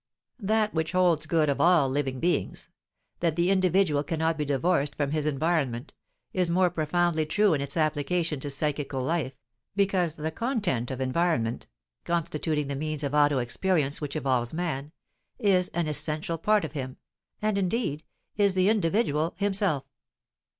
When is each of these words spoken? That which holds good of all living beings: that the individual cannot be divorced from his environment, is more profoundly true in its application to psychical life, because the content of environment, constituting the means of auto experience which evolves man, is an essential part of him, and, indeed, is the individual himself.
That 0.39 0.73
which 0.73 0.93
holds 0.93 1.27
good 1.27 1.47
of 1.47 1.61
all 1.61 1.87
living 1.87 2.19
beings: 2.19 2.69
that 3.19 3.35
the 3.35 3.51
individual 3.51 4.03
cannot 4.03 4.35
be 4.35 4.45
divorced 4.45 4.95
from 4.95 5.11
his 5.11 5.27
environment, 5.27 5.93
is 6.33 6.49
more 6.49 6.71
profoundly 6.71 7.23
true 7.23 7.53
in 7.53 7.61
its 7.61 7.77
application 7.77 8.39
to 8.39 8.49
psychical 8.49 9.03
life, 9.03 9.37
because 9.75 10.15
the 10.15 10.31
content 10.31 10.89
of 10.89 11.01
environment, 11.01 11.67
constituting 12.03 12.67
the 12.67 12.75
means 12.75 13.03
of 13.03 13.13
auto 13.13 13.37
experience 13.37 14.01
which 14.01 14.15
evolves 14.15 14.55
man, 14.55 14.91
is 15.37 15.69
an 15.69 15.87
essential 15.87 16.39
part 16.39 16.65
of 16.65 16.71
him, 16.73 16.97
and, 17.39 17.59
indeed, 17.59 18.03
is 18.37 18.55
the 18.55 18.69
individual 18.69 19.35
himself. 19.37 19.83